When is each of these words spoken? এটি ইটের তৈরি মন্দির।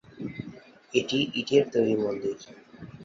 এটি 0.93 1.19
ইটের 1.39 1.63
তৈরি 1.73 1.95
মন্দির। 2.03 2.35